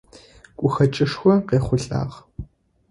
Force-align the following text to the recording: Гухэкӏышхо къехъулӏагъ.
Гухэкӏышхо 0.59 1.33
къехъулӏагъ. 1.47 2.13